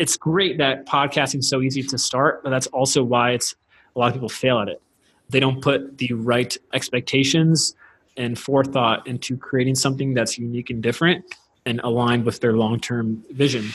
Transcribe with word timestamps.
it's 0.00 0.16
great 0.16 0.56
that 0.56 0.86
podcasting 0.86 1.40
is 1.40 1.48
so 1.50 1.60
easy 1.60 1.82
to 1.82 1.98
start, 1.98 2.42
but 2.42 2.48
that's 2.48 2.66
also 2.68 3.02
why 3.02 3.32
it's 3.32 3.54
a 3.94 3.98
lot 3.98 4.06
of 4.06 4.14
people 4.14 4.30
fail 4.30 4.58
at 4.58 4.66
it. 4.66 4.80
They 5.28 5.40
don't 5.40 5.60
put 5.60 5.98
the 5.98 6.14
right 6.14 6.56
expectations 6.72 7.74
and 8.16 8.38
forethought 8.38 9.06
into 9.06 9.36
creating 9.36 9.74
something 9.74 10.14
that's 10.14 10.38
unique 10.38 10.70
and 10.70 10.82
different 10.82 11.26
and 11.66 11.82
aligned 11.84 12.24
with 12.24 12.40
their 12.40 12.54
long-term 12.54 13.22
vision. 13.32 13.66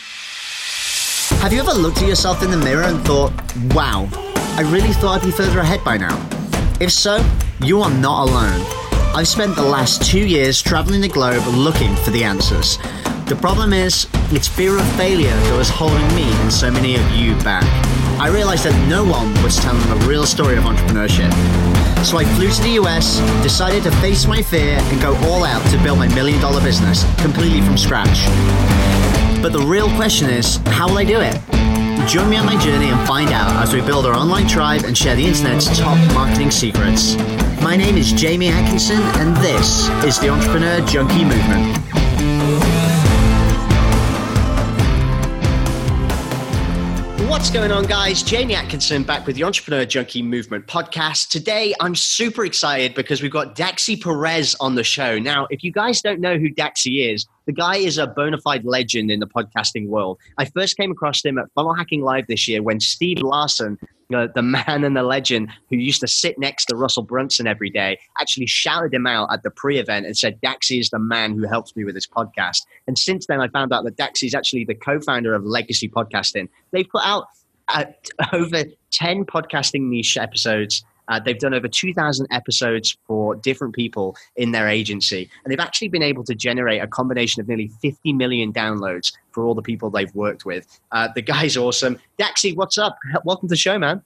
Have 1.41 1.53
you 1.53 1.59
ever 1.59 1.73
looked 1.73 2.01
at 2.01 2.07
yourself 2.07 2.41
in 2.41 2.49
the 2.49 2.57
mirror 2.57 2.85
and 2.85 2.99
thought, 3.05 3.31
"Wow, 3.75 4.09
I 4.57 4.61
really 4.61 4.93
thought 4.93 5.21
I'd 5.21 5.25
be 5.25 5.31
further 5.31 5.59
ahead 5.59 5.83
by 5.83 5.97
now"? 5.97 6.17
If 6.79 6.91
so, 6.91 7.23
you 7.61 7.81
are 7.83 7.91
not 7.91 8.27
alone. 8.29 8.65
I've 9.13 9.27
spent 9.27 9.55
the 9.55 9.61
last 9.61 10.03
2 10.03 10.25
years 10.25 10.59
traveling 10.59 11.01
the 11.01 11.07
globe 11.07 11.45
looking 11.53 11.95
for 11.97 12.09
the 12.09 12.23
answers. 12.23 12.79
The 13.25 13.35
problem 13.35 13.73
is, 13.73 14.07
it's 14.29 14.47
fear 14.47 14.77
of 14.77 14.85
failure 14.93 15.33
that 15.33 15.57
was 15.57 15.67
holding 15.67 16.07
me 16.15 16.31
and 16.43 16.53
so 16.53 16.69
many 16.69 16.93
of 16.95 17.09
you 17.09 17.33
back. 17.37 17.65
I 18.21 18.29
realized 18.29 18.65
that 18.65 18.87
no 18.87 19.03
one 19.03 19.33
was 19.41 19.57
telling 19.57 19.81
the 19.89 20.05
real 20.05 20.27
story 20.27 20.57
of 20.57 20.63
entrepreneurship. 20.65 21.33
So 22.05 22.19
I 22.19 22.25
flew 22.37 22.51
to 22.51 22.61
the 22.61 22.77
US, 22.85 23.17
decided 23.41 23.81
to 23.83 23.91
face 23.97 24.27
my 24.27 24.43
fear 24.43 24.77
and 24.77 25.01
go 25.01 25.15
all 25.25 25.43
out 25.43 25.65
to 25.71 25.77
build 25.81 25.97
my 25.97 26.07
million 26.13 26.39
dollar 26.39 26.61
business 26.61 27.03
completely 27.19 27.61
from 27.61 27.79
scratch. 27.79 28.29
But 29.41 29.53
the 29.53 29.65
real 29.65 29.89
question 29.95 30.29
is, 30.29 30.57
how 30.67 30.87
will 30.87 30.99
I 30.99 31.03
do 31.03 31.19
it? 31.19 31.33
Join 32.07 32.29
me 32.29 32.37
on 32.37 32.45
my 32.45 32.61
journey 32.61 32.89
and 32.89 33.07
find 33.07 33.31
out 33.31 33.49
as 33.57 33.73
we 33.73 33.81
build 33.81 34.05
our 34.05 34.13
online 34.13 34.47
tribe 34.47 34.83
and 34.85 34.95
share 34.95 35.15
the 35.15 35.25
internet's 35.25 35.65
top 35.79 35.97
marketing 36.13 36.51
secrets. 36.51 37.15
My 37.63 37.75
name 37.75 37.97
is 37.97 38.13
Jamie 38.13 38.49
Atkinson, 38.49 39.01
and 39.17 39.35
this 39.37 39.89
is 40.05 40.19
the 40.19 40.29
Entrepreneur 40.29 40.85
Junkie 40.85 41.25
Movement. 41.25 41.94
What's 47.45 47.53
going 47.53 47.71
on, 47.71 47.83
guys? 47.85 48.23
Jamie 48.23 48.55
Atkinson 48.55 49.03
back 49.03 49.27
with 49.27 49.35
the 49.35 49.43
Entrepreneur 49.43 49.85
Junkie 49.85 50.23
Movement 50.23 50.65
podcast. 50.65 51.29
Today, 51.29 51.75
I'm 51.79 51.93
super 51.93 52.43
excited 52.43 52.95
because 52.95 53.21
we've 53.21 53.31
got 53.31 53.55
Daxy 53.55 54.01
Perez 54.01 54.55
on 54.59 54.73
the 54.73 54.83
show. 54.83 55.19
Now, 55.19 55.45
if 55.51 55.63
you 55.63 55.71
guys 55.71 56.01
don't 56.01 56.19
know 56.19 56.39
who 56.39 56.49
Daxy 56.49 57.13
is, 57.13 57.27
the 57.45 57.53
guy 57.53 57.75
is 57.75 57.99
a 57.99 58.07
bona 58.07 58.39
fide 58.39 58.65
legend 58.65 59.11
in 59.11 59.19
the 59.19 59.27
podcasting 59.27 59.89
world. 59.89 60.17
I 60.39 60.45
first 60.45 60.75
came 60.75 60.89
across 60.89 61.23
him 61.23 61.37
at 61.37 61.45
Funnel 61.53 61.75
Hacking 61.75 62.01
Live 62.01 62.25
this 62.25 62.47
year 62.47 62.63
when 62.63 62.79
Steve 62.79 63.19
Larsen, 63.19 63.77
the 64.09 64.41
man 64.41 64.83
and 64.83 64.95
the 64.95 65.03
legend 65.03 65.51
who 65.69 65.77
used 65.77 66.01
to 66.01 66.07
sit 66.07 66.37
next 66.37 66.65
to 66.65 66.75
Russell 66.75 67.03
Brunson 67.03 67.47
every 67.47 67.69
day, 67.69 67.99
actually 68.19 68.45
shouted 68.47 68.93
him 68.93 69.07
out 69.07 69.29
at 69.31 69.43
the 69.43 69.51
pre 69.51 69.79
event 69.79 70.05
and 70.05 70.17
said, 70.17 70.39
Daxy 70.41 70.79
is 70.79 70.89
the 70.89 70.99
man 70.99 71.33
who 71.33 71.47
helps 71.47 71.75
me 71.75 71.83
with 71.83 71.95
this 71.95 72.07
podcast. 72.07 72.65
And 72.87 72.97
since 72.97 73.27
then, 73.27 73.41
I 73.41 73.47
found 73.47 73.73
out 73.73 73.83
that 73.85 73.97
Daxy 73.97 74.23
is 74.23 74.35
actually 74.35 74.65
the 74.65 74.75
co 74.75 74.99
founder 74.99 75.33
of 75.33 75.43
Legacy 75.45 75.89
Podcasting. 75.89 76.49
They've 76.71 76.87
put 76.87 77.03
out 77.03 77.27
uh, 77.67 77.85
over 78.33 78.63
10 78.91 79.25
podcasting 79.25 79.81
niche 79.89 80.17
episodes. 80.17 80.83
Uh, 81.07 81.19
they've 81.19 81.39
done 81.39 81.53
over 81.53 81.67
2,000 81.67 82.27
episodes 82.31 82.97
for 83.07 83.35
different 83.35 83.75
people 83.75 84.15
in 84.35 84.51
their 84.51 84.67
agency. 84.67 85.29
And 85.43 85.51
they've 85.51 85.59
actually 85.59 85.89
been 85.89 86.03
able 86.03 86.23
to 86.25 86.35
generate 86.35 86.81
a 86.81 86.87
combination 86.87 87.41
of 87.41 87.47
nearly 87.47 87.71
50 87.81 88.13
million 88.13 88.51
downloads 88.51 89.13
for 89.31 89.45
all 89.45 89.55
the 89.55 89.61
people 89.61 89.89
they've 89.89 90.13
worked 90.15 90.45
with. 90.45 90.67
Uh, 90.91 91.09
the 91.13 91.21
guy's 91.21 91.57
awesome. 91.57 91.99
Daxy, 92.19 92.55
what's 92.55 92.77
up? 92.77 92.97
Welcome 93.23 93.47
to 93.47 93.53
the 93.53 93.57
show, 93.57 93.77
man. 93.77 94.01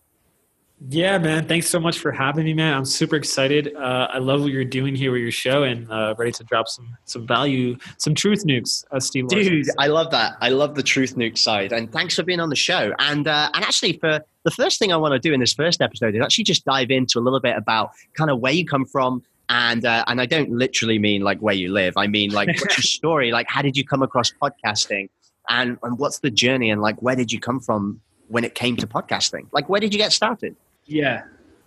Yeah, 0.87 1.17
man. 1.17 1.45
Thanks 1.45 1.67
so 1.67 1.79
much 1.79 1.99
for 1.99 2.11
having 2.11 2.45
me, 2.45 2.53
man. 2.53 2.73
I'm 2.73 2.85
super 2.85 3.17
excited. 3.17 3.75
Uh, 3.75 4.07
I 4.13 4.19
love 4.19 4.41
what 4.41 4.51
you're 4.53 4.63
doing 4.63 4.95
here 4.95 5.11
with 5.11 5.21
your 5.21 5.31
show 5.31 5.63
and 5.63 5.91
uh, 5.91 6.15
ready 6.17 6.31
to 6.31 6.43
drop 6.45 6.69
some 6.69 6.95
some 7.03 7.27
value, 7.27 7.75
some 7.97 8.15
truth 8.15 8.45
nukes, 8.45 8.85
uh, 8.91 8.99
Steve. 8.99 9.27
Dude, 9.27 9.67
I 9.77 9.87
love 9.87 10.09
that. 10.11 10.37
I 10.39 10.49
love 10.49 10.75
the 10.75 10.83
truth 10.83 11.15
nuke 11.17 11.37
side. 11.37 11.73
And 11.73 11.91
thanks 11.91 12.15
for 12.15 12.23
being 12.23 12.39
on 12.39 12.49
the 12.49 12.55
show. 12.55 12.93
And 12.97 13.27
uh, 13.27 13.49
and 13.53 13.65
actually, 13.65 13.93
for 13.93 14.21
the 14.49 14.63
first 14.63 14.79
thing 14.79 14.91
I 14.91 14.97
want 14.97 15.13
to 15.13 15.19
do 15.19 15.33
in 15.33 15.39
this 15.39 15.53
first 15.53 15.81
episode 15.81 16.15
is 16.15 16.21
actually 16.21 16.43
just 16.43 16.65
dive 16.65 16.89
into 16.89 17.19
a 17.19 17.21
little 17.21 17.39
bit 17.39 17.55
about 17.55 17.91
kind 18.15 18.29
of 18.29 18.39
where 18.39 18.51
you 18.51 18.65
come 18.65 18.85
from. 18.85 19.23
And 19.49 19.85
uh, 19.85 20.03
and 20.07 20.21
I 20.21 20.25
don't 20.25 20.51
literally 20.51 20.99
mean 20.99 21.21
like 21.21 21.39
where 21.39 21.55
you 21.55 21.71
live. 21.71 21.95
I 21.97 22.07
mean 22.07 22.31
like 22.31 22.47
what's 22.47 22.77
your 22.77 22.83
story? 22.99 23.31
Like 23.31 23.47
how 23.49 23.61
did 23.61 23.75
you 23.77 23.85
come 23.85 24.01
across 24.01 24.31
podcasting? 24.31 25.09
And 25.49 25.77
and 25.83 25.97
what's 25.97 26.19
the 26.19 26.29
journey? 26.29 26.69
And 26.69 26.81
like 26.81 27.01
where 27.01 27.15
did 27.15 27.31
you 27.31 27.39
come 27.39 27.59
from 27.59 28.01
when 28.27 28.43
it 28.43 28.53
came 28.55 28.75
to 28.77 28.87
podcasting? 28.87 29.47
Like 29.51 29.69
where 29.69 29.79
did 29.79 29.93
you 29.93 29.99
get 29.99 30.11
started? 30.11 30.55
Yeah. 30.85 31.23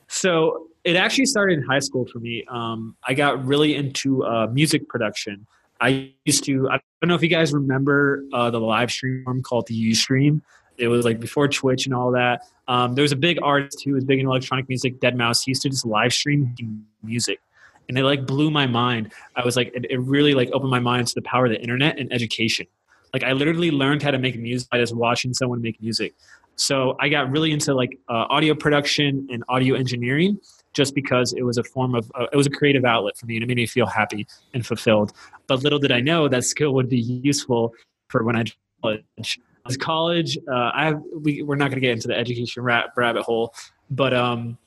So 0.09 0.69
it 0.85 0.97
actually 0.97 1.27
started 1.27 1.59
in 1.59 1.65
high 1.65 1.81
school 1.81 2.07
for 2.07 2.19
me. 2.19 2.45
Um, 2.49 2.97
I 3.07 3.15
got 3.15 3.45
really 3.45 3.75
into 3.75 4.25
uh, 4.25 4.49
music 4.49 4.89
production. 4.89 5.47
I 5.81 6.13
used 6.25 6.45
to, 6.45 6.69
I 6.69 6.81
don't 7.01 7.09
know 7.09 7.15
if 7.15 7.23
you 7.23 7.29
guys 7.29 7.53
remember 7.53 8.25
uh, 8.33 8.51
the 8.51 8.61
live 8.61 8.93
stream 8.93 9.43
called 9.43 9.67
the 9.67 9.91
Ustream. 9.91 10.41
It 10.83 10.89
was 10.89 11.05
like 11.05 11.21
before 11.21 11.47
Twitch 11.49 11.87
and 11.87 11.95
all 11.95 12.11
that. 12.11 12.43
Um, 12.69 12.95
there 12.95 13.03
was 13.03 13.13
a 13.13 13.17
big 13.17 13.39
artist 13.43 13.83
who 13.85 13.95
was 13.95 14.05
big 14.05 14.19
in 14.19 14.27
electronic 14.27 14.69
music, 14.69 15.01
Deadmau5. 15.01 15.45
He 15.45 15.51
used 15.53 15.63
to 15.63 15.71
just 15.71 15.87
live 15.87 16.13
stream 16.13 16.55
music. 17.03 17.41
And 17.89 17.97
it 17.97 18.05
like 18.05 18.27
blew 18.27 18.51
my 18.51 18.67
mind. 18.67 19.13
I 19.37 19.45
was 19.45 19.57
like, 19.57 19.73
it, 19.75 19.87
it 19.91 20.01
really 20.01 20.35
like 20.35 20.51
opened 20.53 20.71
my 20.71 20.81
mind 20.81 21.07
to 21.09 21.15
the 21.15 21.23
power 21.23 21.47
of 21.47 21.53
the 21.53 21.61
internet 21.61 21.99
and 21.99 22.13
education. 22.13 22.67
Like 23.13 23.23
I 23.23 23.33
literally 23.33 23.71
learned 23.71 24.03
how 24.03 24.11
to 24.11 24.19
make 24.19 24.39
music 24.39 24.71
by 24.71 24.79
just 24.79 24.95
watching 24.95 25.35
someone 25.35 25.61
make 25.61 25.81
music. 25.81 26.15
So 26.57 26.97
I 27.01 27.09
got 27.09 27.31
really 27.31 27.53
into 27.53 27.75
like 27.75 27.99
uh, 28.09 28.27
audio 28.29 28.55
production 28.55 29.29
and 29.31 29.45
audio 29.49 29.75
engineering 29.75 30.39
just 30.73 30.95
because 30.95 31.33
it 31.33 31.43
was 31.43 31.59
a 31.59 31.65
form 31.65 31.95
of 31.95 32.11
uh, 32.15 32.27
it 32.33 32.37
was 32.37 32.47
a 32.47 32.51
creative 32.51 32.85
outlet 32.85 33.17
for 33.17 33.27
me 33.27 33.37
and 33.37 33.45
it 33.45 33.47
made 33.47 33.57
me 33.57 33.67
feel 33.67 33.87
happy 33.87 34.27
and 34.53 34.67
fulfilled. 34.67 35.13
But 35.47 35.63
little 35.63 35.79
did 35.79 35.93
I 35.93 36.01
know 36.01 36.29
that 36.29 36.45
skill 36.45 36.75
would 36.75 36.89
be 36.89 36.99
useful 36.99 37.75
for 38.09 38.25
when 38.25 38.37
I 38.37 38.45
college. 38.83 39.41
As 39.67 39.77
college, 39.77 40.37
uh, 40.51 40.71
I 40.75 40.93
we, 40.93 41.43
we're 41.43 41.57
not 41.57 41.71
going 41.71 41.81
to 41.81 41.81
get 41.81 41.93
into 41.93 42.09
the 42.09 42.17
education 42.17 42.63
rat, 42.63 42.87
rabbit 42.97 43.23
hole, 43.23 43.55
but 43.91 44.13
um, 44.13 44.59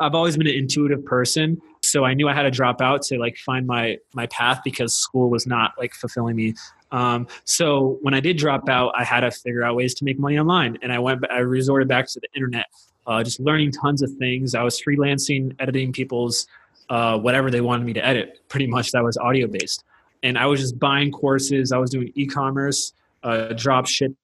I've 0.00 0.14
always 0.14 0.36
been 0.36 0.46
an 0.46 0.54
intuitive 0.54 1.04
person, 1.04 1.60
so 1.82 2.04
I 2.04 2.14
knew 2.14 2.28
I 2.28 2.34
had 2.34 2.42
to 2.42 2.50
drop 2.50 2.80
out 2.80 3.02
to 3.02 3.18
like 3.18 3.36
find 3.36 3.66
my 3.66 3.98
my 4.14 4.26
path 4.26 4.60
because 4.64 4.94
school 4.94 5.28
was 5.28 5.46
not 5.46 5.72
like 5.78 5.94
fulfilling 5.94 6.36
me. 6.36 6.54
Um, 6.92 7.26
so 7.44 7.98
when 8.02 8.14
I 8.14 8.20
did 8.20 8.38
drop 8.38 8.68
out, 8.68 8.92
I 8.96 9.04
had 9.04 9.20
to 9.20 9.30
figure 9.30 9.62
out 9.62 9.76
ways 9.76 9.94
to 9.94 10.04
make 10.04 10.18
money 10.18 10.38
online, 10.38 10.78
and 10.82 10.92
I 10.92 10.98
went. 10.98 11.24
I 11.30 11.38
resorted 11.38 11.88
back 11.88 12.06
to 12.08 12.20
the 12.20 12.28
internet, 12.34 12.66
uh, 13.06 13.22
just 13.22 13.40
learning 13.40 13.72
tons 13.72 14.02
of 14.02 14.10
things. 14.18 14.54
I 14.54 14.62
was 14.62 14.80
freelancing, 14.80 15.54
editing 15.58 15.92
people's 15.92 16.46
uh, 16.88 17.18
whatever 17.18 17.50
they 17.50 17.60
wanted 17.60 17.84
me 17.84 17.92
to 17.94 18.04
edit. 18.04 18.40
Pretty 18.48 18.66
much 18.66 18.92
that 18.92 19.04
was 19.04 19.16
audio 19.18 19.46
based, 19.46 19.84
and 20.22 20.38
I 20.38 20.46
was 20.46 20.60
just 20.60 20.78
buying 20.78 21.12
courses. 21.12 21.72
I 21.72 21.78
was 21.78 21.90
doing 21.90 22.12
e-commerce, 22.14 22.92
uh, 23.22 23.52
drop 23.54 23.86
shipping. 23.86 24.16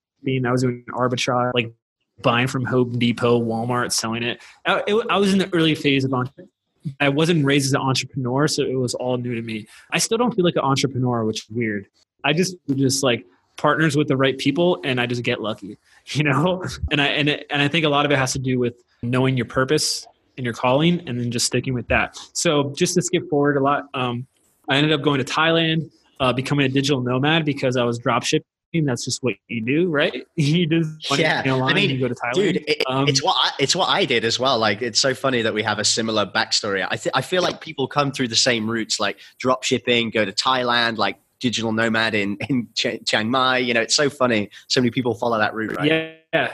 I 0.46 0.50
was 0.50 0.62
doing 0.62 0.84
arbitrage, 0.90 1.52
like 1.54 1.72
buying 2.22 2.46
from 2.46 2.64
Home 2.64 2.98
Depot, 2.98 3.40
Walmart, 3.40 3.92
selling 3.92 4.22
it. 4.22 4.42
I, 4.66 4.82
it, 4.86 5.06
I 5.10 5.16
was 5.18 5.32
in 5.32 5.38
the 5.38 5.52
early 5.54 5.74
phase 5.74 6.04
of 6.04 6.10
entrepreneurship. 6.10 6.48
I 7.00 7.08
wasn't 7.08 7.46
raised 7.46 7.66
as 7.66 7.72
an 7.72 7.80
entrepreneur, 7.80 8.46
so 8.46 8.62
it 8.62 8.74
was 8.74 8.94
all 8.94 9.16
new 9.16 9.34
to 9.34 9.40
me. 9.40 9.66
I 9.90 9.98
still 9.98 10.18
don't 10.18 10.34
feel 10.34 10.44
like 10.44 10.56
an 10.56 10.62
entrepreneur, 10.62 11.24
which 11.24 11.44
is 11.44 11.50
weird. 11.50 11.86
I 12.24 12.34
just 12.34 12.56
just 12.74 13.02
like 13.02 13.24
partners 13.56 13.96
with 13.96 14.08
the 14.08 14.16
right 14.16 14.36
people 14.36 14.80
and 14.84 15.00
I 15.00 15.06
just 15.06 15.22
get 15.22 15.40
lucky, 15.40 15.78
you 16.08 16.24
know? 16.24 16.64
And 16.90 17.00
I 17.00 17.06
and 17.06 17.28
it, 17.28 17.46
and 17.50 17.62
I 17.62 17.68
think 17.68 17.84
a 17.84 17.88
lot 17.88 18.04
of 18.04 18.12
it 18.12 18.18
has 18.18 18.32
to 18.32 18.38
do 18.38 18.58
with 18.58 18.74
knowing 19.02 19.36
your 19.36 19.46
purpose 19.46 20.06
and 20.36 20.44
your 20.44 20.54
calling 20.54 21.06
and 21.08 21.18
then 21.18 21.30
just 21.30 21.46
sticking 21.46 21.74
with 21.74 21.88
that. 21.88 22.18
So 22.32 22.72
just 22.76 22.94
to 22.94 23.02
skip 23.02 23.28
forward 23.30 23.56
a 23.56 23.60
lot, 23.60 23.84
um, 23.94 24.26
I 24.68 24.76
ended 24.76 24.92
up 24.92 25.02
going 25.02 25.18
to 25.18 25.24
Thailand, 25.24 25.90
uh, 26.20 26.32
becoming 26.32 26.66
a 26.66 26.68
digital 26.68 27.00
nomad 27.00 27.44
because 27.44 27.76
I 27.76 27.84
was 27.84 27.98
drop 27.98 28.24
shipping. 28.24 28.46
That's 28.82 29.04
just 29.04 29.22
what 29.22 29.34
you 29.48 29.64
do, 29.64 29.88
right? 29.88 30.26
you 30.36 30.66
just 30.66 31.18
yeah. 31.18 31.42
I 31.44 31.74
mean, 31.74 31.90
you 31.90 32.00
go 32.00 32.08
to 32.08 32.14
Thailand. 32.14 32.34
Dude, 32.34 32.64
it, 32.66 32.82
um, 32.86 33.08
it's 33.08 33.22
what 33.22 33.36
I, 33.38 33.50
it's 33.58 33.76
what 33.76 33.88
I 33.88 34.04
did 34.04 34.24
as 34.24 34.38
well. 34.38 34.58
Like, 34.58 34.82
it's 34.82 35.00
so 35.00 35.14
funny 35.14 35.42
that 35.42 35.54
we 35.54 35.62
have 35.62 35.78
a 35.78 35.84
similar 35.84 36.26
backstory. 36.26 36.86
I 36.88 36.96
th- 36.96 37.12
I 37.14 37.20
feel 37.20 37.42
like 37.42 37.60
people 37.60 37.86
come 37.86 38.10
through 38.12 38.28
the 38.28 38.36
same 38.36 38.70
routes, 38.70 38.98
like 38.98 39.18
drop 39.38 39.62
shipping, 39.62 40.10
go 40.10 40.24
to 40.24 40.32
Thailand, 40.32 40.96
like 40.96 41.18
digital 41.40 41.72
nomad 41.72 42.14
in 42.14 42.36
in 42.48 42.68
Ch- 42.74 43.04
Chiang 43.06 43.30
Mai. 43.30 43.58
You 43.58 43.74
know, 43.74 43.82
it's 43.82 43.94
so 43.94 44.10
funny. 44.10 44.50
So 44.68 44.80
many 44.80 44.90
people 44.90 45.14
follow 45.14 45.38
that 45.38 45.54
route, 45.54 45.76
right? 45.76 46.16
Yeah, 46.32 46.52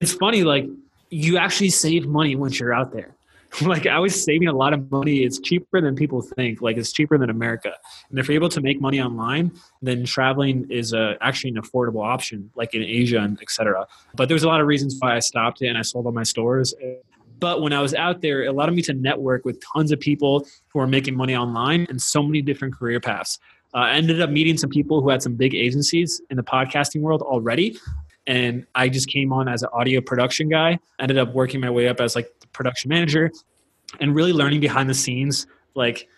it's 0.00 0.14
funny. 0.14 0.42
Like 0.42 0.66
you 1.10 1.38
actually 1.38 1.70
save 1.70 2.06
money 2.06 2.36
once 2.36 2.58
you're 2.58 2.74
out 2.74 2.92
there. 2.92 3.14
like 3.62 3.86
I 3.86 3.98
was 3.98 4.22
saving 4.22 4.48
a 4.48 4.52
lot 4.52 4.72
of 4.72 4.90
money. 4.90 5.24
It's 5.24 5.38
cheaper 5.38 5.80
than 5.80 5.94
people 5.94 6.22
think. 6.22 6.62
Like 6.62 6.76
it's 6.76 6.92
cheaper 6.92 7.18
than 7.18 7.28
America. 7.28 7.74
And 8.10 8.18
if 8.18 8.28
you're 8.28 8.34
able 8.34 8.48
to 8.50 8.60
make 8.60 8.80
money 8.80 9.00
online, 9.00 9.52
then 9.82 10.04
traveling 10.04 10.66
is 10.70 10.92
a, 10.92 11.16
actually 11.20 11.50
an 11.50 11.56
affordable 11.56 12.04
option, 12.04 12.50
like 12.54 12.74
in 12.74 12.82
Asia 12.82 13.18
and 13.18 13.40
etc. 13.42 13.86
But 14.14 14.28
there's 14.28 14.42
a 14.42 14.48
lot 14.48 14.60
of 14.60 14.66
reasons 14.66 14.96
why 14.98 15.16
I 15.16 15.18
stopped 15.18 15.60
it 15.62 15.68
and 15.68 15.76
I 15.76 15.82
sold 15.82 16.06
all 16.06 16.12
my 16.12 16.22
stores. 16.22 16.74
But 17.38 17.60
when 17.60 17.72
I 17.72 17.80
was 17.80 17.92
out 17.94 18.22
there, 18.22 18.42
it 18.44 18.46
allowed 18.46 18.72
me 18.72 18.82
to 18.82 18.94
network 18.94 19.44
with 19.44 19.60
tons 19.74 19.92
of 19.92 20.00
people 20.00 20.46
who 20.68 20.78
are 20.78 20.86
making 20.86 21.16
money 21.16 21.36
online 21.36 21.86
and 21.90 22.00
so 22.00 22.22
many 22.22 22.40
different 22.40 22.74
career 22.74 23.00
paths. 23.00 23.38
Uh, 23.74 23.78
I 23.78 23.94
ended 23.94 24.20
up 24.20 24.30
meeting 24.30 24.56
some 24.56 24.70
people 24.70 25.00
who 25.02 25.08
had 25.08 25.22
some 25.22 25.34
big 25.34 25.54
agencies 25.54 26.20
in 26.30 26.36
the 26.36 26.42
podcasting 26.42 27.00
world 27.00 27.22
already. 27.22 27.78
And 28.26 28.66
I 28.74 28.88
just 28.88 29.08
came 29.08 29.32
on 29.32 29.48
as 29.48 29.62
an 29.62 29.68
audio 29.72 30.00
production 30.00 30.48
guy, 30.48 30.78
ended 31.00 31.18
up 31.18 31.32
working 31.34 31.60
my 31.60 31.70
way 31.70 31.88
up 31.88 32.00
as 32.00 32.14
like 32.14 32.32
the 32.40 32.46
production 32.48 32.88
manager 32.88 33.30
and 34.00 34.14
really 34.14 34.32
learning 34.32 34.60
behind 34.60 34.88
the 34.88 34.94
scenes, 34.94 35.46
like 35.74 36.08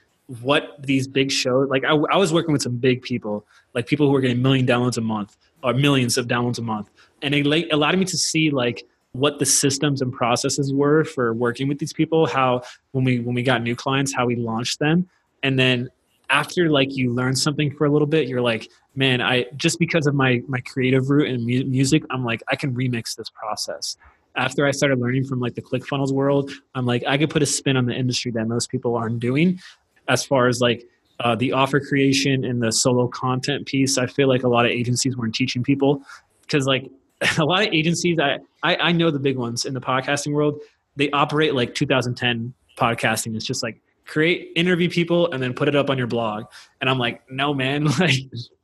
what 0.41 0.77
these 0.81 1.07
big 1.07 1.31
shows, 1.31 1.69
like 1.69 1.85
I, 1.85 1.95
I 1.95 2.17
was 2.17 2.33
working 2.33 2.53
with 2.53 2.63
some 2.63 2.77
big 2.77 3.03
people, 3.03 3.47
like 3.75 3.87
people 3.87 4.07
who 4.07 4.13
were 4.13 4.21
getting 4.21 4.43
million 4.43 4.67
downloads 4.67 4.97
a 4.97 5.01
month 5.01 5.37
or 5.63 5.75
millions 5.75 6.19
of 6.19 6.27
downloads 6.27 6.59
a 6.59 6.63
month. 6.63 6.91
And 7.23 7.35
it 7.35 7.47
like, 7.47 7.69
allowed 7.73 7.99
me 7.99 8.05
to 8.07 8.19
see 8.19 8.51
like 8.51 8.87
what 9.13 9.39
the 9.39 9.47
systems 9.47 10.03
and 10.03 10.13
processes 10.13 10.73
were 10.73 11.05
for 11.05 11.33
working 11.33 11.69
with 11.69 11.79
these 11.79 11.93
people, 11.93 12.27
how 12.27 12.63
when 12.93 13.05
we, 13.05 13.21
when 13.21 13.35
we 13.35 13.43
got 13.43 13.63
new 13.63 13.77
clients, 13.77 14.13
how 14.13 14.27
we 14.27 14.37
launched 14.37 14.79
them. 14.79 15.09
And 15.43 15.59
then 15.59 15.89
after 16.31 16.71
like 16.71 16.97
you 16.97 17.13
learn 17.13 17.37
something 17.37 17.71
for 17.77 17.87
a 17.87 17.91
little 17.91 18.07
bit 18.07 18.29
you're 18.29 18.41
like 18.41 18.71
man 18.95 19.21
i 19.21 19.45
just 19.57 19.79
because 19.79 20.07
of 20.07 20.15
my 20.15 20.41
my 20.49 20.61
creative 20.61 21.11
route 21.11 21.29
and 21.29 21.45
mu- 21.45 21.65
music 21.65 22.03
i'm 22.11 22.25
like 22.25 22.43
i 22.49 22.57
can 22.57 22.75
remix 22.75 23.17
this 23.17 23.31
process. 23.31 23.97
After 24.37 24.67
i 24.67 24.71
started 24.71 24.99
learning 24.99 25.25
from 25.25 25.41
like 25.41 25.55
the 25.55 25.63
clickfunnels 25.63 26.13
world 26.13 26.51
i'm 26.75 26.87
like 26.87 27.05
i 27.07 27.17
could 27.19 27.31
put 27.31 27.43
a 27.43 27.47
spin 27.47 27.77
on 27.77 27.87
the 27.87 27.95
industry 27.95 28.31
that 28.33 28.47
most 28.47 28.71
people 28.71 28.97
aren't 28.97 29.21
doing. 29.21 29.61
As 30.09 30.25
far 30.25 30.49
as 30.49 30.61
like 30.61 30.85
uh, 31.21 31.37
the 31.37 31.53
offer 31.53 31.79
creation 31.79 32.45
and 32.45 32.61
the 32.61 32.73
solo 32.73 33.07
content 33.09 33.67
piece 33.67 33.99
i 33.99 34.07
feel 34.07 34.29
like 34.29 34.43
a 34.43 34.49
lot 34.49 34.65
of 34.65 34.73
agencies 34.73 35.17
weren't 35.17 35.35
teaching 35.35 35.63
people. 35.63 36.03
Because 36.43 36.67
like 36.67 36.91
a 37.39 37.45
lot 37.45 37.67
of 37.67 37.73
agencies 37.73 38.19
I, 38.19 38.39
I 38.63 38.77
i 38.77 38.93
know 38.93 39.11
the 39.11 39.21
big 39.21 39.37
ones 39.37 39.65
in 39.65 39.75
the 39.75 39.81
podcasting 39.81 40.33
world. 40.33 40.59
They 40.97 41.11
operate 41.11 41.55
like 41.55 41.75
2010 41.75 42.55
podcasting 42.77 43.37
it's 43.37 43.45
just 43.45 43.63
like 43.63 43.81
create 44.07 44.53
interview 44.57 44.89
people 44.89 45.31
and 45.33 45.43
then 45.43 45.55
put 45.55 45.69
it 45.69 45.75
up 45.75 45.91
on 45.91 45.99
your 45.99 46.07
blog. 46.07 46.45
And 46.81 46.91
i'm 46.91 46.99
like 46.99 47.23
no 47.31 47.55
man 47.55 47.85
like 47.99 48.15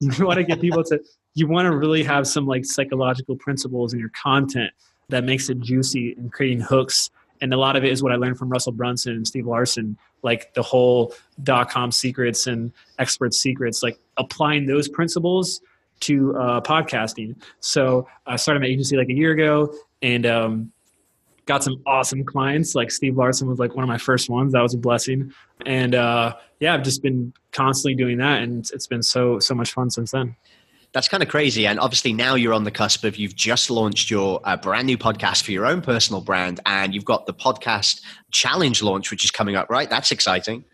you 0.01 0.27
want 0.27 0.39
to 0.39 0.45
get 0.45 0.61
people 0.61 0.85
to 0.85 1.01
you 1.35 1.47
want 1.47 1.67
to 1.67 1.77
really 1.77 2.03
have 2.03 2.27
some 2.27 2.47
like 2.47 2.65
psychological 2.65 3.37
principles 3.37 3.93
in 3.93 3.99
your 3.99 4.11
content 4.11 4.73
that 5.09 5.25
makes 5.25 5.49
it 5.49 5.59
juicy 5.61 6.15
and 6.15 6.33
creating 6.33 6.61
hooks. 6.61 7.11
And 7.41 7.55
a 7.55 7.57
lot 7.57 7.77
of 7.77 7.85
it 7.85 7.93
is 7.93 8.03
what 8.03 8.13
i 8.13 8.17
learned 8.17 8.39
from 8.39 8.51
russell 8.51 8.73
brunson 8.73 9.15
and 9.15 9.27
steve 9.27 9.47
larsen 9.47 9.97
like 10.23 10.53
the 10.53 10.63
whole 10.63 11.15
dot 11.43 11.71
com 11.71 11.91
secrets 11.91 12.47
and 12.47 12.73
expert 12.99 13.33
secrets 13.33 13.83
like 13.83 13.99
applying 14.19 14.67
those 14.67 14.89
principles 14.89 15.63
to 16.01 16.37
uh, 16.37 16.61
podcasting. 16.61 17.35
So 17.61 18.07
i 18.27 18.37
started 18.37 18.61
my 18.61 18.67
agency 18.67 18.97
like 18.97 19.09
a 19.09 19.15
year 19.15 19.33
ago 19.33 19.73
and 20.03 20.27
um, 20.27 20.73
got 21.51 21.65
some 21.65 21.83
awesome 21.85 22.25
clients. 22.25 22.77
Like 22.77 22.93
Steve 22.93 23.17
Larsen 23.17 23.49
was 23.49 23.59
like 23.59 23.75
one 23.75 23.83
of 23.83 23.89
my 23.89 23.99
first 23.99 24.31
ones. 24.31 24.53
That 24.53 24.63
was 24.63 24.73
a 24.73 24.79
blessing. 24.79 25.33
And 25.67 25.97
uh, 25.97 26.37
yeah, 26.61 26.75
I've 26.75 26.85
just 26.85 27.03
been 27.03 27.33
constantly 27.51 27.97
doing 27.97 28.19
that, 28.19 28.43
and 28.43 28.71
it's 28.73 28.87
been 28.87 29.03
so 29.03 29.41
so 29.41 29.55
much 29.55 29.73
fun 29.73 29.91
since 29.91 30.13
then. 30.13 30.37
That's 30.93 31.09
kind 31.09 31.23
of 31.25 31.29
crazy. 31.29 31.67
And 31.67 31.81
obviously, 31.81 32.13
now 32.13 32.37
you're 32.37 32.55
on 32.55 32.63
the 32.63 32.71
cusp 32.71 33.03
of 33.03 33.17
you've 33.17 33.35
just 33.35 33.69
launched 33.69 34.11
your 34.11 34.41
uh, 34.45 34.57
brand 34.57 34.87
new 34.87 34.97
podcast 34.97 35.43
for 35.43 35.51
your 35.51 35.67
own 35.67 35.83
personal 35.83 36.21
brand, 36.21 36.61
and 36.67 36.95
you've 36.95 37.05
got 37.05 37.27
the 37.27 37.35
podcast 37.35 38.01
challenge 38.31 38.81
launch, 38.81 39.11
which 39.11 39.25
is 39.25 39.33
coming 39.33 39.57
up, 39.57 39.69
right? 39.71 39.91
That's 39.91 40.13
exciting. 40.13 40.65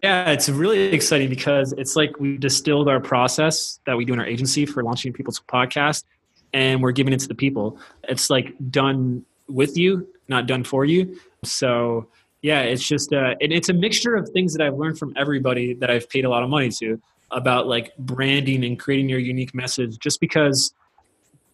Yeah, 0.00 0.30
it's 0.30 0.48
really 0.48 0.78
exciting 0.92 1.28
because 1.28 1.72
it's 1.72 1.96
like 1.96 2.20
we 2.20 2.36
distilled 2.36 2.88
our 2.88 3.00
process 3.00 3.80
that 3.86 3.96
we 3.96 4.04
do 4.04 4.12
in 4.12 4.20
our 4.20 4.26
agency 4.26 4.64
for 4.64 4.84
launching 4.84 5.12
people's 5.12 5.40
podcast, 5.40 6.04
and 6.52 6.82
we're 6.82 6.92
giving 6.92 7.12
it 7.12 7.18
to 7.20 7.28
the 7.28 7.34
people. 7.34 7.80
It's 8.04 8.30
like 8.30 8.54
done 8.70 9.24
with 9.48 9.76
you, 9.76 10.08
not 10.28 10.46
done 10.46 10.64
for 10.64 10.84
you. 10.84 11.18
So 11.44 12.08
yeah, 12.42 12.60
it's 12.60 12.86
just 12.86 13.12
uh, 13.12 13.34
it, 13.40 13.52
it's 13.52 13.68
a 13.68 13.72
mixture 13.72 14.16
of 14.16 14.28
things 14.28 14.52
that 14.54 14.62
I've 14.62 14.74
learned 14.74 14.98
from 14.98 15.14
everybody 15.16 15.74
that 15.74 15.90
I've 15.90 16.08
paid 16.10 16.24
a 16.24 16.28
lot 16.28 16.42
of 16.42 16.50
money 16.50 16.70
to 16.72 17.00
about 17.30 17.66
like 17.66 17.96
branding 17.96 18.64
and 18.64 18.78
creating 18.78 19.08
your 19.08 19.18
unique 19.18 19.54
message. 19.54 19.98
Just 19.98 20.20
because 20.20 20.74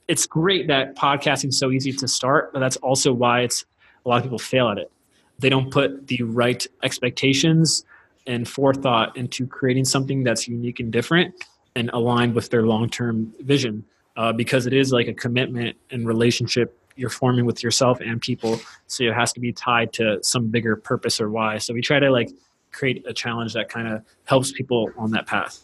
it's 0.09 0.27
great 0.27 0.67
that 0.67 0.97
podcasting's 0.97 1.59
so 1.59 1.71
easy 1.71 1.93
to 1.93 2.09
start, 2.09 2.53
but 2.53 2.59
that's 2.59 2.77
also 2.79 3.13
why 3.13 3.43
it's 3.43 3.65
a 4.05 4.09
lot 4.09 4.17
of 4.17 4.25
people 4.25 4.39
fail 4.39 4.69
at 4.69 4.79
it. 4.79 4.91
They 5.39 5.49
don't 5.49 5.71
put 5.71 6.09
the 6.09 6.23
right 6.25 6.67
expectations 6.83 7.85
and 8.27 8.49
forethought 8.49 9.17
into 9.17 9.47
creating 9.47 9.85
something 9.85 10.25
that's 10.25 10.49
unique 10.49 10.81
and 10.81 10.93
different 10.93 11.35
and 11.77 11.89
aligned 11.93 12.35
with 12.35 12.51
their 12.51 12.63
long-term 12.63 13.33
vision 13.41 13.85
uh, 14.17 14.33
because 14.33 14.67
it 14.67 14.73
is 14.73 14.93
like 14.93 15.07
a 15.07 15.15
commitment 15.15 15.77
and 15.93 16.07
relationship 16.07 16.77
you're 16.97 17.11
forming 17.11 17.45
with 17.45 17.63
yourself 17.63 18.01
and 18.01 18.21
people 18.21 18.61
so 18.87 19.05
it 19.05 19.15
has 19.15 19.33
to 19.33 19.41
be 19.41 19.53
tied 19.53 19.93
to 19.93 20.19
some 20.23 20.49
bigger 20.49 20.77
purpose 20.77 21.21
or 21.21 21.31
why 21.31 21.59
so 21.59 21.73
we 21.73 21.81
try 21.81 21.99
to 21.99 22.11
like 22.11 22.31
create 22.73 23.05
a 23.07 23.13
challenge 23.13 23.53
that 23.53 23.69
kind 23.69 23.89
of 23.89 24.03
helps 24.25 24.53
people 24.53 24.91
on 24.97 25.11
that 25.11 25.27
path 25.27 25.61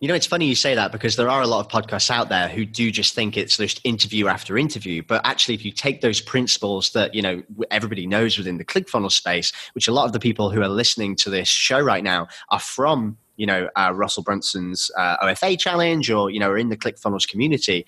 you 0.00 0.08
know, 0.08 0.14
it's 0.14 0.26
funny 0.26 0.46
you 0.46 0.54
say 0.54 0.74
that 0.74 0.90
because 0.90 1.16
there 1.16 1.28
are 1.28 1.42
a 1.42 1.46
lot 1.46 1.60
of 1.60 1.68
podcasts 1.70 2.10
out 2.10 2.28
there 2.28 2.48
who 2.48 2.64
do 2.64 2.90
just 2.90 3.14
think 3.14 3.36
it's 3.36 3.56
just 3.56 3.80
interview 3.84 4.26
after 4.26 4.58
interview. 4.58 5.02
But 5.06 5.24
actually, 5.24 5.54
if 5.54 5.64
you 5.64 5.70
take 5.70 6.00
those 6.00 6.20
principles 6.20 6.90
that, 6.90 7.14
you 7.14 7.22
know, 7.22 7.42
everybody 7.70 8.06
knows 8.06 8.36
within 8.36 8.58
the 8.58 8.64
ClickFunnels 8.64 9.12
space, 9.12 9.52
which 9.74 9.86
a 9.86 9.92
lot 9.92 10.06
of 10.06 10.12
the 10.12 10.18
people 10.18 10.50
who 10.50 10.60
are 10.62 10.68
listening 10.68 11.14
to 11.16 11.30
this 11.30 11.48
show 11.48 11.78
right 11.78 12.02
now 12.02 12.26
are 12.50 12.58
from, 12.58 13.16
you 13.36 13.46
know, 13.46 13.68
uh, 13.76 13.92
Russell 13.94 14.24
Brunson's 14.24 14.90
uh, 14.96 15.16
OFA 15.18 15.58
challenge 15.58 16.10
or, 16.10 16.28
you 16.28 16.40
know, 16.40 16.50
are 16.50 16.58
in 16.58 16.70
the 16.70 16.76
ClickFunnels 16.76 17.28
community, 17.28 17.86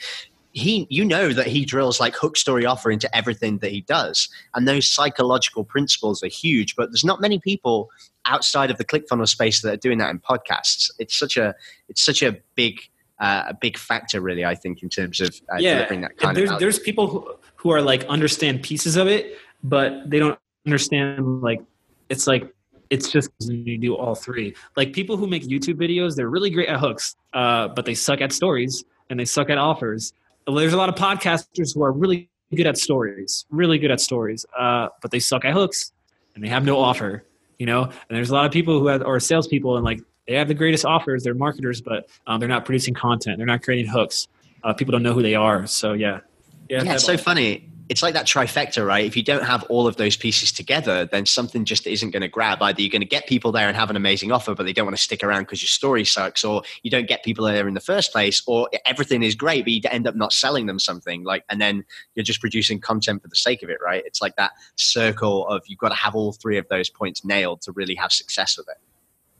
he 0.52 0.86
you 0.90 1.04
know 1.04 1.32
that 1.32 1.46
he 1.46 1.64
drills 1.64 2.00
like 2.00 2.14
hook 2.14 2.36
story 2.36 2.66
offer 2.66 2.90
into 2.90 3.14
everything 3.16 3.58
that 3.58 3.70
he 3.70 3.82
does. 3.82 4.28
And 4.54 4.66
those 4.66 4.86
psychological 4.86 5.64
principles 5.64 6.22
are 6.22 6.28
huge 6.28 6.76
but 6.76 6.90
there's 6.90 7.04
not 7.04 7.20
many 7.20 7.38
people 7.38 7.90
outside 8.26 8.70
of 8.70 8.78
the 8.78 8.84
clickfunnels 8.84 9.28
space 9.28 9.62
that 9.62 9.72
are 9.72 9.76
doing 9.76 9.98
that 9.98 10.10
in 10.10 10.18
podcasts. 10.18 10.90
It's 10.98 11.18
such 11.18 11.36
a 11.36 11.54
it's 11.88 12.02
such 12.02 12.22
a 12.22 12.36
big 12.54 12.80
uh, 13.20 13.44
a 13.48 13.54
big 13.54 13.76
factor 13.76 14.20
really 14.20 14.46
i 14.46 14.54
think 14.54 14.82
in 14.82 14.88
terms 14.88 15.20
of 15.20 15.28
uh, 15.52 15.56
yeah. 15.58 15.74
delivering 15.74 16.00
that 16.00 16.16
kind 16.16 16.34
there's, 16.34 16.50
of 16.50 16.58
there's 16.58 16.78
people 16.78 17.06
who, 17.06 17.34
who 17.56 17.70
are 17.70 17.82
like 17.82 18.02
understand 18.06 18.62
pieces 18.62 18.96
of 18.96 19.08
it 19.08 19.36
but 19.62 20.08
they 20.08 20.18
don't 20.18 20.38
understand 20.66 21.42
like 21.42 21.62
it's 22.08 22.26
like 22.26 22.52
it's 22.88 23.08
just 23.12 23.30
you 23.38 23.78
do 23.78 23.94
all 23.94 24.16
three. 24.16 24.52
Like 24.76 24.92
people 24.92 25.16
who 25.16 25.26
make 25.26 25.42
youtube 25.42 25.74
videos 25.74 26.16
they're 26.16 26.30
really 26.30 26.50
great 26.50 26.68
at 26.68 26.80
hooks 26.80 27.14
uh, 27.34 27.68
but 27.68 27.84
they 27.84 27.94
suck 27.94 28.20
at 28.22 28.32
stories 28.32 28.84
and 29.10 29.20
they 29.20 29.26
suck 29.26 29.50
at 29.50 29.58
offers 29.58 30.14
there's 30.46 30.72
a 30.72 30.76
lot 30.76 30.88
of 30.88 30.94
podcasters 30.94 31.74
who 31.74 31.82
are 31.82 31.92
really 31.92 32.28
good 32.54 32.66
at 32.66 32.76
stories, 32.76 33.44
really 33.50 33.78
good 33.78 33.90
at 33.90 34.00
stories, 34.00 34.44
uh, 34.58 34.88
but 35.02 35.10
they 35.10 35.20
suck 35.20 35.44
at 35.44 35.52
hooks 35.52 35.92
and 36.34 36.42
they 36.42 36.48
have 36.48 36.64
no 36.64 36.78
offer, 36.78 37.24
you 37.58 37.66
know. 37.66 37.84
And 37.84 37.94
there's 38.08 38.30
a 38.30 38.34
lot 38.34 38.46
of 38.46 38.52
people 38.52 38.78
who 38.78 38.86
have, 38.88 39.02
or 39.02 39.20
salespeople, 39.20 39.76
and 39.76 39.84
like 39.84 40.00
they 40.26 40.34
have 40.34 40.48
the 40.48 40.54
greatest 40.54 40.84
offers, 40.84 41.22
they're 41.22 41.34
marketers, 41.34 41.80
but 41.80 42.08
um, 42.26 42.40
they're 42.40 42.48
not 42.48 42.64
producing 42.64 42.94
content, 42.94 43.36
they're 43.36 43.46
not 43.46 43.62
creating 43.62 43.90
hooks. 43.90 44.28
Uh, 44.62 44.72
people 44.74 44.92
don't 44.92 45.02
know 45.02 45.14
who 45.14 45.22
they 45.22 45.34
are. 45.34 45.66
So 45.66 45.92
yeah, 45.92 46.20
yeah, 46.68 46.82
yeah 46.82 46.94
it's 46.94 47.04
so 47.04 47.16
funny 47.16 47.70
it's 47.90 48.04
like 48.04 48.14
that 48.14 48.24
trifecta, 48.24 48.86
right? 48.86 49.04
If 49.04 49.16
you 49.16 49.22
don't 49.24 49.42
have 49.42 49.64
all 49.64 49.88
of 49.88 49.96
those 49.96 50.14
pieces 50.14 50.52
together, 50.52 51.06
then 51.06 51.26
something 51.26 51.64
just 51.64 51.88
isn't 51.88 52.12
going 52.12 52.22
to 52.22 52.28
grab. 52.28 52.62
Either 52.62 52.80
you're 52.80 52.88
going 52.88 53.02
to 53.02 53.06
get 53.06 53.26
people 53.26 53.50
there 53.50 53.66
and 53.66 53.76
have 53.76 53.90
an 53.90 53.96
amazing 53.96 54.30
offer, 54.30 54.54
but 54.54 54.62
they 54.62 54.72
don't 54.72 54.86
want 54.86 54.96
to 54.96 55.02
stick 55.02 55.24
around 55.24 55.42
because 55.42 55.60
your 55.60 55.66
story 55.66 56.04
sucks, 56.04 56.44
or 56.44 56.62
you 56.84 56.90
don't 56.90 57.08
get 57.08 57.24
people 57.24 57.44
there 57.44 57.66
in 57.66 57.74
the 57.74 57.80
first 57.80 58.12
place, 58.12 58.44
or 58.46 58.70
everything 58.86 59.24
is 59.24 59.34
great, 59.34 59.64
but 59.64 59.72
you 59.72 59.80
end 59.90 60.06
up 60.06 60.14
not 60.14 60.32
selling 60.32 60.66
them 60.66 60.78
something. 60.78 61.24
Like, 61.24 61.44
and 61.50 61.60
then 61.60 61.84
you're 62.14 62.22
just 62.22 62.40
producing 62.40 62.78
content 62.78 63.22
for 63.22 63.28
the 63.28 63.34
sake 63.34 63.64
of 63.64 63.70
it, 63.70 63.78
right? 63.84 64.04
It's 64.06 64.22
like 64.22 64.36
that 64.36 64.52
circle 64.76 65.48
of 65.48 65.64
you've 65.66 65.80
got 65.80 65.88
to 65.88 65.96
have 65.96 66.14
all 66.14 66.32
three 66.32 66.58
of 66.58 66.68
those 66.68 66.88
points 66.88 67.24
nailed 67.24 67.60
to 67.62 67.72
really 67.72 67.96
have 67.96 68.12
success 68.12 68.56
with 68.56 68.68
it. 68.68 68.78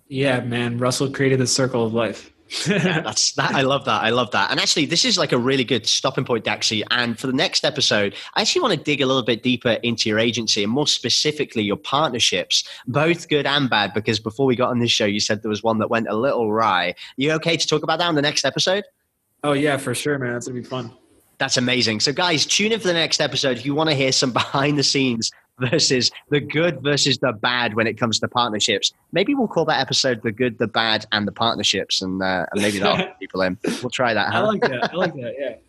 Yeah, 0.09 0.41
man. 0.41 0.77
Russell 0.79 1.09
created 1.13 1.39
the 1.39 1.47
circle 1.47 1.87
of 1.87 1.95
life 1.95 2.33
yeah, 2.67 3.01
that's 3.01 3.33
that. 3.33 3.55
I 3.55 3.63
love 3.63 3.85
that. 3.85 4.03
I 4.03 4.11
love 4.11 4.31
that. 4.33 4.51
And 4.51 4.59
actually, 4.59 4.87
this 4.87 5.05
is 5.05 5.17
like 5.17 5.33
a 5.33 5.39
really 5.39 5.65
good 5.65 5.87
stopping 5.87 6.25
point, 6.25 6.45
Daxy. 6.45 6.83
And 6.91 7.19
for 7.19 7.27
the 7.27 7.33
next 7.33 7.65
episode, 7.65 8.15
I 8.35 8.41
actually 8.43 8.63
want 8.63 8.75
to 8.75 8.81
dig 8.83 9.01
a 9.01 9.07
little 9.07 9.23
bit 9.23 9.43
deeper 9.43 9.79
into 9.83 10.09
your 10.09 10.19
agency 10.19 10.65
and 10.65 10.73
more 10.73 10.87
specifically 10.87 11.63
your 11.63 11.77
partnerships, 11.77 12.69
both 12.87 13.29
good 13.29 13.47
and 13.47 13.71
bad. 13.71 13.95
Because 13.95 14.19
before 14.19 14.47
we 14.47 14.57
got 14.57 14.71
on 14.71 14.81
this 14.81 14.91
show, 14.91 15.07
you 15.07 15.21
said 15.21 15.43
there 15.43 15.49
was 15.49 15.63
one 15.63 15.79
that 15.79 15.91
went 15.91 16.09
a 16.09 16.17
little 16.17 16.53
wry. 16.53 16.89
Are 16.89 16.95
you 17.17 17.33
okay 17.33 17.57
to 17.57 17.67
talk 17.67 17.83
about 17.83 17.99
that 18.01 18.09
on 18.09 18.17
the 18.17 18.23
next 18.23 18.45
episode? 18.45 18.85
Oh 19.45 19.53
yeah, 19.53 19.77
for 19.77 19.95
sure, 19.95 20.19
man. 20.19 20.33
That's 20.33 20.49
gonna 20.49 20.61
be 20.61 20.67
fun. 20.67 20.93
That's 21.39 21.57
amazing. 21.57 22.01
So, 22.01 22.13
guys, 22.13 22.45
tune 22.45 22.71
in 22.73 22.81
for 22.81 22.89
the 22.89 22.93
next 22.93 23.19
episode 23.19 23.57
if 23.57 23.65
you 23.65 23.75
want 23.75 23.89
to 23.89 23.97
hear 23.97 24.13
some 24.13 24.33
behind 24.35 24.79
the 24.79 24.83
scenes 24.83 25.31
versus 25.61 26.11
the 26.31 26.41
good 26.41 26.83
versus 26.83 27.19
the 27.19 27.33
bad 27.33 27.75
when 27.75 27.87
it 27.87 27.99
comes 27.99 28.19
to 28.21 28.29
partnerships. 28.29 28.93
Maybe 29.13 29.35
we'll 29.35 29.49
call 29.49 29.65
that 29.67 29.81
episode 29.81 30.23
the 30.23 30.33
good, 30.33 30.59
the 30.59 30.67
bad, 30.67 31.07
and 31.13 31.27
the 31.27 31.33
partnerships, 31.33 32.03
and, 32.03 32.23
uh, 32.23 32.47
and 32.53 32.63
maybe 32.63 32.79
that'll 32.79 33.07
people 33.21 33.43
in. 33.43 33.59
We'll 33.83 33.91
try 33.91 34.15
that. 34.15 34.33
Huh? 34.33 34.39
I 34.39 34.43
like 34.43 34.61
that. 34.63 34.91
I 34.93 34.97
like 34.97 35.15
that. 35.15 35.61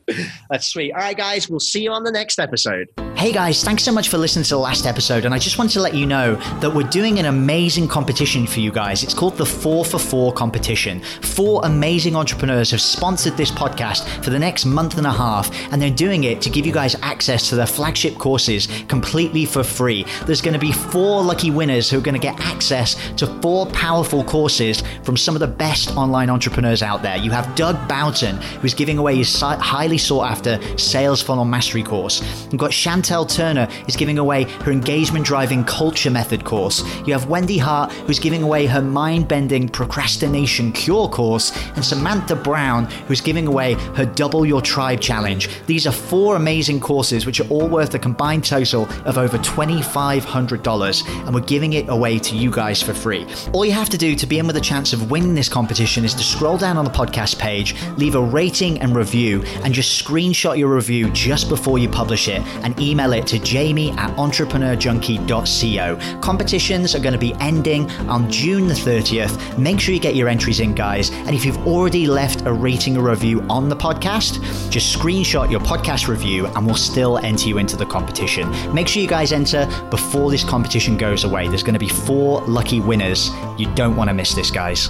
That's 0.50 0.68
sweet. 0.68 0.92
All 0.94 1.00
right, 1.00 1.18
guys, 1.18 1.50
we'll 1.50 1.60
see 1.60 1.84
you 1.84 1.92
on 1.92 2.04
the 2.04 2.12
next 2.12 2.40
episode. 2.40 2.88
Hey 3.22 3.32
guys, 3.32 3.64
thanks 3.64 3.84
so 3.84 3.92
much 3.92 4.10
for 4.10 4.18
listening 4.18 4.46
to 4.46 4.50
the 4.50 4.58
last 4.58 4.88
episode. 4.88 5.26
And 5.26 5.34
I 5.34 5.38
just 5.38 5.60
wanted 5.60 5.74
to 5.74 5.80
let 5.82 5.94
you 5.94 6.08
know 6.08 6.36
that 6.60 6.74
we're 6.74 6.88
doing 6.88 7.20
an 7.20 7.26
amazing 7.26 7.88
competition 7.88 8.48
for 8.48 8.62
you 8.62 8.72
guys. 8.72 9.04
It's 9.04 9.14
called 9.14 9.38
the 9.38 9.46
4 9.46 9.86
for 9.86 10.00
4 10.00 10.34
competition. 10.34 11.02
Four 11.22 11.62
amazing 11.64 12.16
entrepreneurs 12.16 12.72
have 12.72 12.82
sponsored 12.82 13.38
this 13.38 13.52
podcast 13.52 14.08
for 14.24 14.32
the 14.32 14.40
next 14.40 14.66
month 14.66 14.98
and 14.98 15.06
a 15.06 15.12
half, 15.12 15.52
and 15.72 15.80
they're 15.80 15.92
doing 15.92 16.24
it 16.24 16.42
to 16.42 16.50
give 16.50 16.66
you 16.66 16.72
guys 16.72 16.96
access 17.04 17.48
to 17.50 17.56
their 17.56 17.68
flagship 17.68 18.18
courses 18.18 18.68
completely 18.88 19.46
for 19.46 19.64
free. 19.64 20.04
There's 20.26 20.42
going 20.42 20.56
to 20.56 20.60
be 20.60 20.72
four 20.72 21.22
lucky 21.22 21.52
winners 21.52 21.92
who 21.92 22.00
are 22.00 22.02
going 22.02 22.20
to 22.20 22.20
get 22.20 22.40
access 22.40 22.96
to 23.18 23.28
four 23.42 23.68
powerful 23.68 24.24
courses 24.24 24.82
from 25.04 25.16
some 25.16 25.36
of 25.36 25.42
the 25.42 25.48
best 25.48 25.96
online 25.96 26.32
entrepreneurs 26.32 26.82
out 26.82 27.04
there. 27.04 27.18
You 27.18 27.30
have 27.30 27.54
Doug 27.54 27.88
Boughton, 27.88 28.38
who's 28.62 28.74
giving 28.74 28.98
away 28.98 29.18
his 29.18 29.40
highly 29.40 30.00
sought 30.02 30.30
after 30.30 30.60
sales 30.78 31.22
funnel 31.22 31.46
mastery 31.46 31.84
course. 31.84 32.22
You've 32.52 32.58
got 32.60 32.72
Chantel 32.72 33.28
Turner 33.28 33.68
is 33.88 33.96
giving 33.96 34.18
away 34.18 34.44
her 34.44 34.72
engagement 34.72 35.26
driving 35.26 35.64
culture 35.64 36.10
method 36.10 36.44
course. 36.44 36.84
You 37.06 37.14
have 37.14 37.28
Wendy 37.28 37.58
Hart, 37.58 37.92
who's 37.92 38.20
giving 38.20 38.44
away 38.44 38.66
her 38.66 38.82
mind 38.82 39.28
bending 39.28 39.70
procrastination 39.70 40.72
cure 40.72 41.08
course, 41.08 41.52
and 41.76 41.84
Samantha 41.84 42.36
Brown, 42.36 42.86
who's 43.08 43.22
giving 43.22 43.48
away 43.48 43.74
her 43.96 44.06
double 44.06 44.46
your 44.46 44.62
tribe 44.62 45.00
challenge. 45.00 45.50
These 45.68 45.88
are 45.88 45.92
four 45.92 46.36
amazing 46.36 46.80
courses, 46.80 47.26
which 47.26 47.40
are 47.40 47.48
all 47.50 47.68
worth 47.68 47.94
a 47.94 48.00
combined 48.00 48.46
total 48.46 48.88
of 49.06 49.18
over 49.18 49.38
$2,500, 49.38 51.26
and 51.26 51.34
we're 51.34 51.42
giving 51.42 51.74
it 51.74 51.90
away 51.90 52.20
to 52.20 52.36
you 52.36 52.52
guys 52.52 52.82
for 52.82 52.94
free. 52.94 53.26
All 53.54 53.66
you 53.66 53.72
have 53.72 53.90
to 53.90 53.98
do 53.98 54.16
to 54.16 54.26
be 54.28 54.40
in 54.40 54.48
with 54.48 54.58
a 54.58 54.62
chance 54.62 54.94
of 54.94 55.12
winning 55.12 55.36
this 55.36 55.50
competition 55.50 56.06
is 56.06 56.14
to 56.16 56.24
scroll 56.24 56.58
down 56.58 56.78
on 56.78 56.86
the 56.86 56.92
podcast 56.92 57.38
page, 57.40 57.76
leave 57.98 58.16
a 58.16 58.22
rating 58.22 58.80
and 58.80 58.96
review, 58.96 59.44
and 59.64 59.74
just 59.74 59.91
screenshot 59.92 60.58
your 60.58 60.74
review 60.74 61.10
just 61.12 61.50
before 61.50 61.80
you 61.80 61.90
publish 61.90 62.28
it 62.28 62.42
and 62.64 62.80
email 62.80 63.14
it 63.14 63.28
to 63.28 63.40
jamie 63.40 63.92
at 63.92 64.16
entrepreneurjunkie.co. 64.18 66.20
Competitions 66.22 66.96
are 66.96 67.00
going 67.00 67.14
to 67.14 67.20
be 67.20 67.34
ending 67.40 67.90
on 68.10 68.30
June 68.32 68.68
the 68.68 68.74
30th. 68.74 69.58
Make 69.58 69.80
sure 69.80 69.94
you 69.94 70.00
get 70.00 70.16
your 70.16 70.30
entries 70.30 70.60
in, 70.60 70.74
guys. 70.74 71.12
And 71.12 71.36
if 71.36 71.46
you've 71.46 71.68
already 71.68 72.08
left 72.08 72.46
a 72.46 72.54
rating 72.54 72.98
or 72.98 73.10
review 73.10 73.42
on 73.50 73.70
the 73.70 73.76
podcast, 73.76 74.42
just 74.70 74.98
screenshot 74.98 75.50
your 75.52 75.60
podcast 75.60 76.08
review 76.08 76.48
and 76.48 76.66
we'll 76.66 76.76
still 76.76 77.18
enter 77.20 77.48
you 77.48 77.58
into 77.58 77.76
the 77.76 77.86
competition. 77.86 78.50
Make 78.74 78.88
sure 78.88 79.02
you 79.02 79.08
guys 79.08 79.32
enter 79.32 79.66
before 79.90 80.32
this 80.32 80.44
competition 80.44 80.98
goes 80.98 81.24
away. 81.24 81.48
There's 81.48 81.64
going 81.64 81.74
to 81.74 81.80
be 81.80 81.90
four 81.90 82.42
lucky 82.42 82.80
winners. 82.80 83.30
You 83.58 83.74
don't 83.76 83.96
want 83.96 84.10
to 84.10 84.14
miss 84.14 84.34
this, 84.34 84.52
guys. 84.52 84.90